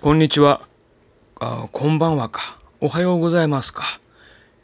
[0.00, 0.60] こんにちは。
[1.40, 2.60] あ、こんばんはか。
[2.80, 3.82] おはようございますか。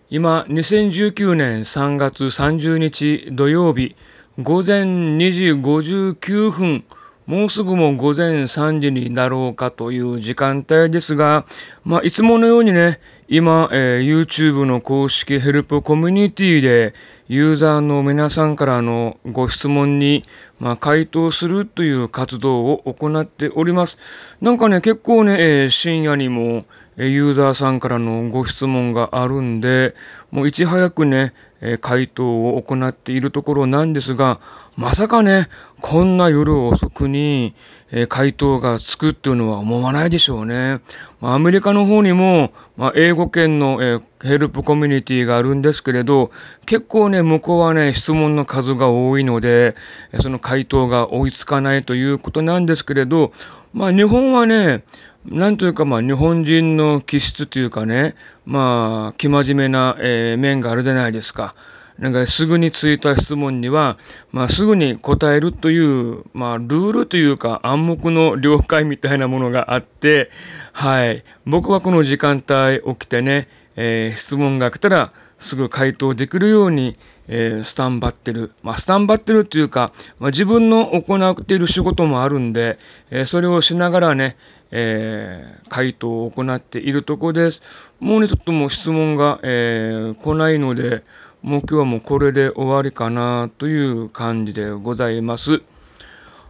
[0.08, 3.96] 今、2019年3月30日土曜日、
[4.38, 6.84] 午前2時59分、
[7.26, 11.46] もうすぐも午前3時になろうかという時間帯ですが、
[11.82, 16.92] まあ、いつものようにね、今、えー、YouTube の公式ヘルプコミュニティで、
[17.26, 20.24] ユーザーの皆さんからのご質問に、
[20.60, 23.96] まあ、回答するという活動を行っております。
[24.42, 29.96] なんかね、結構ね、えー、深夜にも、えユーザーさんからのご質問があるんで、
[30.30, 34.38] もういち早くね、え回答を行っているところなんですが、
[34.76, 35.48] まさかね、
[35.80, 37.54] こんな夜遅くに
[37.96, 40.80] え回答がつくっていうのは思わないでしょうね。
[41.20, 46.30] まアメリカの方にも、まあ、英語圏のえヘルプコミュニティがあるんですけれど、
[46.66, 49.74] 結構ね、向こうはね、質問の数が多いので、
[50.20, 53.32] その回答が追いつかないということなんですけれど、
[53.72, 54.84] まあ日本はね、
[55.26, 61.54] なんというかまあ日本人の気質というかね、まあ、生真面目な、えー、面があるじゃないですか。
[61.98, 63.98] なんかすぐについた質問には、
[64.32, 70.30] まあすぐに答えるという、まあルールというか暗黙の了解みたいなものがあって、
[70.72, 71.22] はい。
[71.46, 76.96] 僕はこの時間帯起きてね、えー、質問が来たらすぐ回答できるように、
[77.28, 78.52] えー、スタンバってる。
[78.62, 82.78] まあ、スタンバってるというか、まあ、自分の行っている仕事もあるんで、
[83.10, 84.36] えー、それをしながらね、
[84.70, 87.62] えー、回答を行っているところです。
[88.00, 91.02] もうね、ちょっともう質問が、えー、来ないので、
[91.44, 95.60] もう今日はもうこれで終わりかなという感じでございます。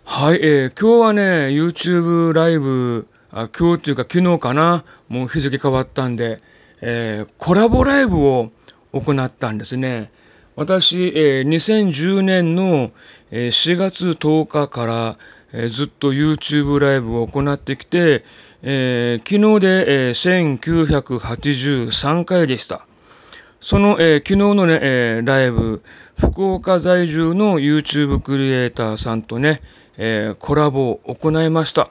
[0.05, 6.41] はい、えー、今日はね、YouTube ライブ、あ今日っていうか昨日かな、もう日付変わったんで、
[6.81, 8.53] えー、コラボライブを
[8.92, 10.12] 行ったんですね。
[10.55, 12.92] 私、えー、2010年の、
[13.33, 15.17] えー、4月10日から、
[15.53, 18.25] えー、ずっと YouTube ライブを行ってきて、
[18.62, 22.87] えー、昨日で、えー、1983回でした。
[23.65, 25.83] その、えー、昨日のね、えー、ライブ、
[26.19, 29.62] 福岡在住の YouTube クリエイターさんとね、
[29.97, 31.88] えー、コラボを行いました。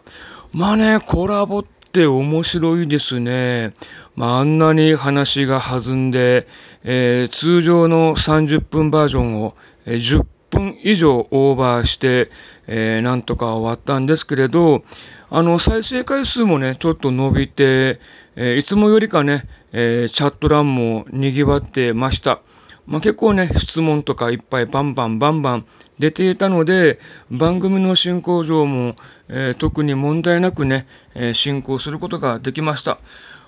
[0.53, 3.74] まあね、コラボって面白いですね。
[4.16, 6.46] まあ、あんなに話が弾んで、
[6.84, 9.56] えー、通常の30分バージョンを、
[9.88, 10.24] 10
[10.63, 12.29] 分以上オーバーして、
[12.68, 14.84] えー、なんとか終わったんですけれど、
[15.29, 18.00] あの、再生回数もね、ちょっと伸びて、
[18.35, 22.41] えー、いつもよりかね、えー、チャット欄も賑わってました。
[22.85, 25.66] まあ、結構ね、質問とかいっぱいバンバンバンバン
[26.00, 27.00] 出ていたので、
[27.31, 28.96] 番組の進行上も、
[29.29, 30.85] えー、特に問題なくね、
[31.16, 32.97] えー、進行することができました。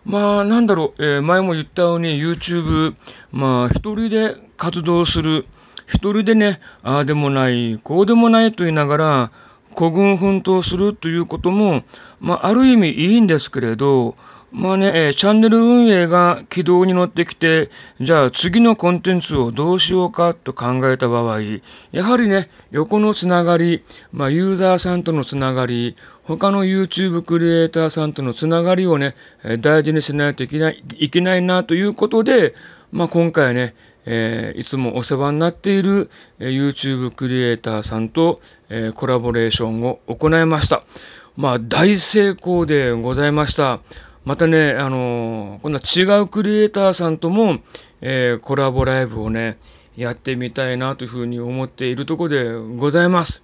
[0.06, 2.96] まあ、なんだろう、えー、前も言ったように YouTube、
[3.32, 5.46] まあ、一人で活動する、
[5.88, 9.32] 一人でね、ああでもない、こうでもないと言いながら、
[9.74, 11.84] 孤軍奮闘するということも、
[12.20, 14.16] まあ、ある意味いいんですけれど、
[14.52, 17.70] まあね、チャンネル運営が軌道に乗ってきて、
[18.00, 21.42] じゃあ次のコンテンツをどうしようかと考えた場合、
[21.92, 29.14] やはりね、横のつながり、まあ、ユーザーさんとのつながり、他の YouTube クリエイターさんとのつながりをね、
[29.60, 32.56] 大事にしないといけない、いけないなということで、
[32.96, 33.76] まあ、今回ね、
[34.06, 38.40] えー、いつもお世話になっている、え、YouTube クリエイターさんと、
[38.70, 40.82] えー、コラボレーションを行いました。
[41.36, 43.82] まあ、大成功でございました。
[44.24, 47.58] またね、あのー、こんな違うクリエイターさんとも、
[48.00, 49.58] え、コラボライブをね、
[49.98, 53.44] やってみたいなというふうに思っているところでございます。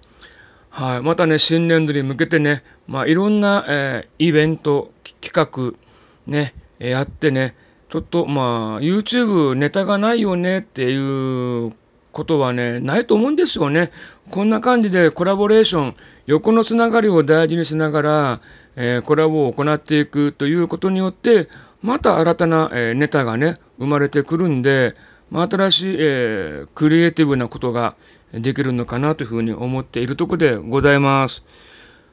[0.70, 1.02] はい。
[1.02, 5.78] またね、新年度に向けてね、まあ、いろんな、え、イベント、企画、
[6.26, 7.54] ね、やってね、
[7.92, 11.74] ちょっとまあ、YouTube ネタがないよねっていう
[12.10, 13.90] ことはね、ないと思うんですよね。
[14.30, 18.40] こんな感じでコラボレーション、横のつながりを大事にしながら、
[18.76, 21.50] えー、コラボを行っていくということによって、
[21.82, 24.94] また新たな、えー、ネタがね、生まれてくるんで、
[25.30, 27.94] まあ、新しい、えー、クリエイティブなことが
[28.32, 31.44] できるのかなというふうに思っているとこでございます。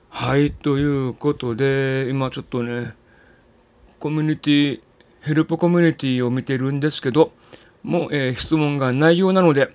[0.09, 2.95] はい、ということで、今ちょっとね、
[3.97, 4.81] コミュニティ、
[5.29, 7.31] ヘルプコミュニティを見てるんですけど、
[7.83, 9.69] もう、えー、質問がないようなので、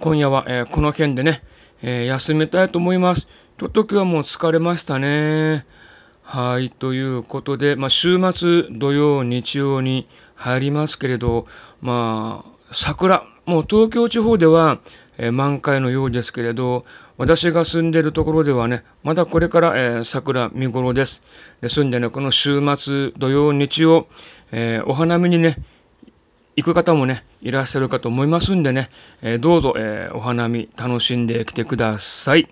[0.00, 1.44] 今夜は、えー、この件でね、
[1.82, 3.28] えー、休めたいと思います。
[3.58, 5.64] ちょっと今日はもう疲れましたね。
[6.24, 11.46] はい、ということで、まあ、週末、土曜、日曜に入りますけれど、
[11.80, 14.78] まあ、桜、もう東京地方では、
[15.18, 16.84] えー、満開のようですけれど、
[17.16, 21.22] 私が住んでいるところではね、まだこれから、えー、桜見頃です。
[21.60, 24.06] ですんでね、この週末、土曜、日曜、
[24.50, 25.56] えー、お花見にね、
[26.56, 28.88] 行く方もね、いらっしゃるかと思いますんでね、
[29.22, 32.48] え、どうぞ、え、お花見楽しんできてください。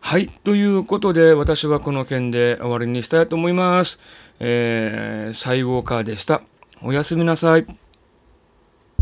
[0.00, 0.26] はい。
[0.26, 3.98] ということで、私はこの件で終わりにしたいと思います。
[4.40, 6.42] えー、西郷カーでした。
[6.82, 7.85] おやすみなさい。